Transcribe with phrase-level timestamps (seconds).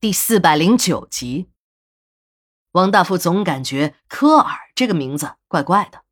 [0.00, 1.50] 第四百零九集。
[2.72, 6.04] 王大富总感觉科尔这个名字怪怪的。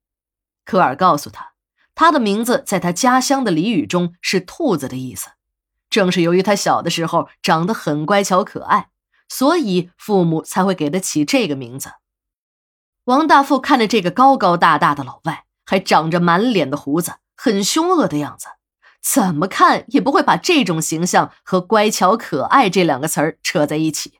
[0.66, 1.54] 科尔告诉他，
[1.94, 5.30] 他的名字在他家乡的俚语中是“兔子”的意思。
[5.88, 8.90] 正是由于他小的时候长得很乖巧可爱，
[9.26, 11.92] 所以父母才会给他起这个名字。
[13.04, 18.48] 王大富看着这个高高大大的老外，还长着满脸的胡子，很凶恶的样子。
[19.10, 24.18] 怎么看也不会把这种形象和“乖巧可爱”这两个词儿扯在一起。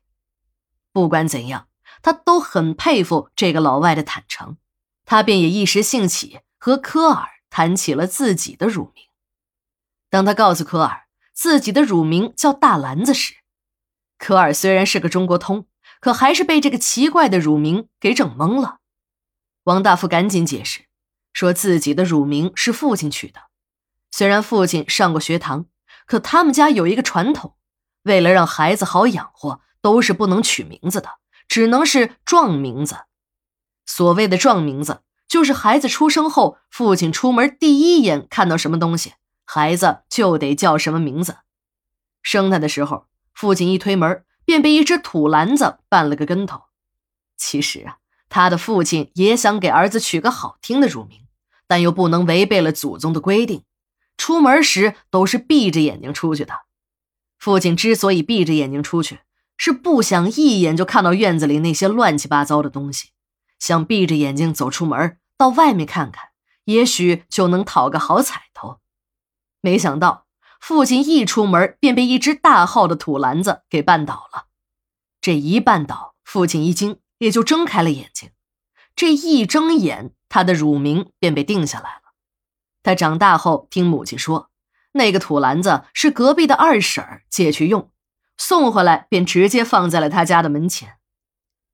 [0.93, 1.69] 不管怎样，
[2.01, 4.57] 他都很佩服这个老外的坦诚，
[5.05, 9.05] 他便也一时兴起和科尔谈起了自己的乳名。
[10.09, 11.03] 当他告诉科尔
[11.35, 13.35] 自己的乳名叫大篮子时，
[14.17, 15.67] 科尔虽然是个中国通，
[16.01, 18.79] 可还是被这个奇怪的乳名给整懵了。
[19.65, 20.87] 王大富赶紧解释，
[21.35, 23.43] 说自己的乳名是父亲取的。
[24.19, 25.67] 虽然父亲上过学堂，
[26.05, 27.55] 可他们家有一个传统，
[28.03, 31.09] 为了让孩子好养活，都是不能取名字的，
[31.47, 32.97] 只能是撞名字。
[33.87, 39.13] 所谓的撞名字，就是孩子出生后，父亲出门第一眼看到什么东西，
[39.45, 41.37] 孩子就得叫什么名字。
[42.21, 46.63] 生他的时候，父亲一推门，便被一只土篮子绊了个跟头。
[47.37, 51.21] 其实啊，他的父亲也想给儿子取个好听的乳名，
[51.69, 53.63] 但又不能违背了祖宗的规定。
[54.19, 56.53] 出门时都是闭着眼睛出去的。
[57.39, 59.21] 父亲之所以闭着眼睛出去，
[59.57, 63.11] 是不想一眼就看到院子里那些乱七八糟的东西，
[63.59, 66.31] 想闭着眼睛走出门，到外面看看，
[66.65, 68.81] 也许就能讨个好彩头。
[69.61, 70.27] 没想到
[70.61, 74.47] 父亲一出门便被一只大号的土篮子给绊倒了。
[75.21, 78.31] 这一绊倒，父亲一惊，也就睁开了眼睛。
[78.97, 82.08] 这一睁眼，他的乳名便被定下来了。
[82.83, 84.51] 他长大后听母亲说，
[84.93, 87.91] 那个土篮子是隔壁的二婶借去用，
[88.37, 90.95] 送回来便直接放在了他家的门前。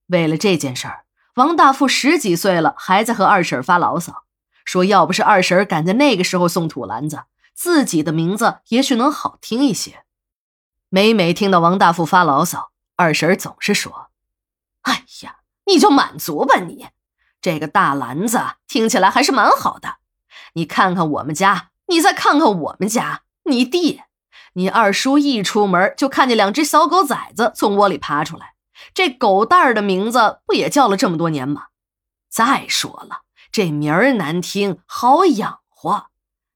[0.07, 1.05] 为了这件事儿，
[1.37, 4.25] 王大富十几岁了还在和二婶发牢骚，
[4.65, 10.05] 说要不是二婶赶在那个时候送土篮子，自己的名字也许能好听一些。
[10.89, 14.11] 每每听到王大富发牢骚，二婶总是说
[14.83, 16.87] ：“哎呀，你就满足吧你，
[17.41, 19.97] 这个大篮子听起来还是蛮好的。”
[20.55, 24.03] 你看看我们家，你再看看我们家，你弟，
[24.55, 28.55] 你二叔一出门就看见两只小狗崽子从窝里爬出来，
[28.93, 31.67] 这狗蛋儿的名字不也叫了这么多年吗？
[32.31, 33.23] 再说了，
[33.53, 36.07] 这名儿难听，好养活。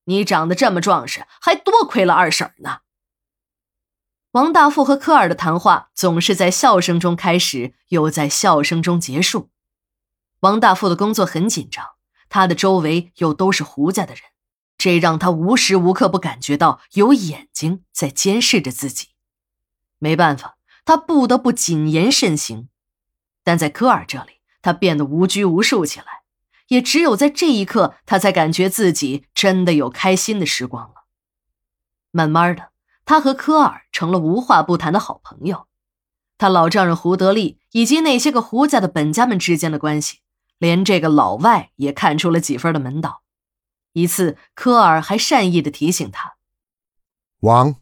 [0.04, 2.78] 你长得这么壮实，还多亏了二婶呢。
[4.32, 9.50] 王大富和科尔的谈话总是在笑声中开始，又在笑声中结束。
[10.41, 11.84] 王大富的工作很紧张。
[12.28, 14.22] 他的周围又都是胡家的人，
[14.77, 19.09] 这让他无时无刻不感觉到有眼睛在监视着自己。
[19.99, 22.69] 没办法，他不得不谨言慎行。
[23.43, 26.22] 但在科尔这里，他变得无拘无束起来。
[26.69, 31.06] 也只有在这一刻，他才感觉自己真的有开心的时光了。
[32.10, 32.72] 慢慢的，
[33.06, 35.66] 他和科尔成了无话不谈的好朋友。
[36.37, 40.19] 他老丈人胡德利以及那些个胡家的本家们之间的关系。
[40.58, 43.22] 连这个老外也看出了几分的门道。
[43.92, 46.34] 一次，科尔还善意的提醒他
[47.41, 47.74] ：“王，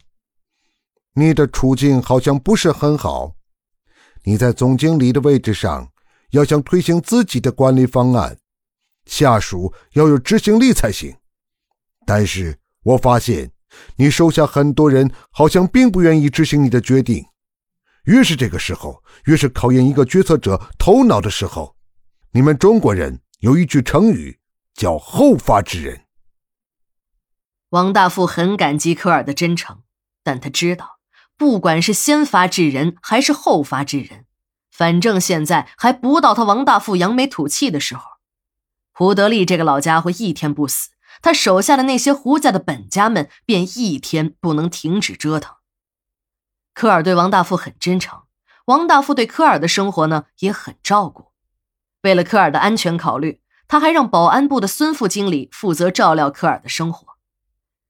[1.13, 3.35] 你的处境好像不是很好。
[4.23, 5.91] 你在总经理的位置上，
[6.31, 8.37] 要想推行自己的管理方案，
[9.05, 11.15] 下属要有执行力才行。
[12.05, 13.51] 但是我发现，
[13.97, 17.25] 你手下很多人好像并不愿意执行你的决定。
[18.05, 21.75] 越是这个时候，越是考验一个决策者头脑的时候。”
[22.37, 24.39] 你们中国人有一句成语
[24.75, 26.05] 叫“后发制人”。
[27.69, 29.81] 王大富很感激科尔的真诚，
[30.21, 30.99] 但他知道，
[31.35, 34.27] 不管是先发制人还是后发制人，
[34.69, 38.03] 反正现在还不到他王大富扬眉吐气的时候。
[38.93, 40.91] 胡德利这个老家伙一天不死，
[41.23, 45.55] 他手下的那些胡家的本家们便一天不能停止折腾。
[46.75, 48.21] 科尔对王大富很真诚，
[48.65, 51.31] 王大富对科尔的生活呢也很照顾。
[52.07, 57.17] 为了科尔的安全考虑，他还让保安部的孙副经理负责照料科尔的生活。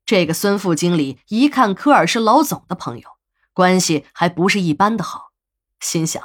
[0.07, 3.07] 这个孙副经理一看科尔是老总的朋友，
[3.53, 5.33] 关系还不是一般的好，
[5.79, 6.19] 心想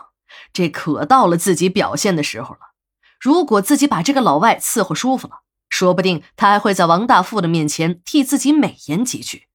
[0.55, 2.73] 这可到了自己表现的时候了。
[3.21, 9.49] 如果自己把这个老外伺候舒服了，说不定他还会在王大富的面前替自己美言几句，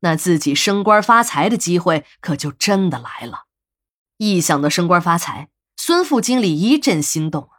[0.00, 3.44] 那自己升官发财的机会可就真的来了。
[4.16, 7.50] 一想到升官发财，孙副经理一阵心动。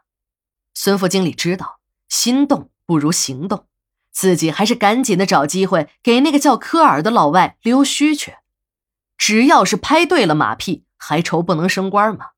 [0.78, 3.66] 孙副经理知道心动不如行动，
[4.12, 8.36] 自己还是赶紧的找机会给那个叫科尔的老外溜须去。
[9.16, 12.32] 只要是拍对了马屁，还愁不能升官吗？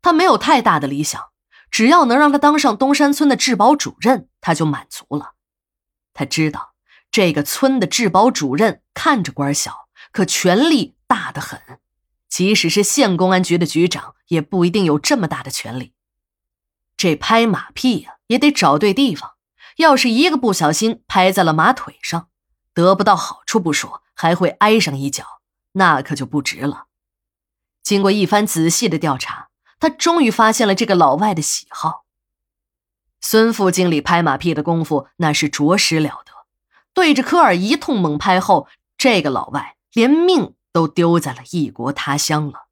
[0.00, 1.22] 他没有太大的理想，
[1.70, 5.34] 只要能让他当上东山村的治保主任，他就满足了。
[6.14, 6.72] 他知道
[7.10, 11.60] 这个村的治保主任看着官小，可权力大得很，
[12.30, 15.92] 即使是县公安局的局长，也不一定有这么大的权力。
[16.98, 19.30] 这拍马屁呀，也得找对地方。
[19.76, 22.28] 要是一个不小心拍在了马腿上，
[22.74, 25.24] 得不到好处不说，还会挨上一脚，
[25.72, 26.86] 那可就不值了。
[27.84, 29.48] 经过一番仔细的调查，
[29.78, 32.04] 他终于发现了这个老外的喜好。
[33.20, 36.32] 孙副经理拍马屁的功夫那是着实了得，
[36.92, 38.66] 对着科尔一通猛拍后，
[38.96, 42.67] 这个老外连命都丢在了异国他乡了。